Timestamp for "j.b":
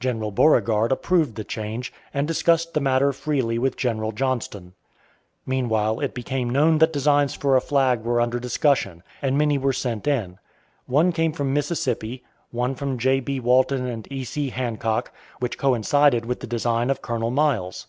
12.98-13.40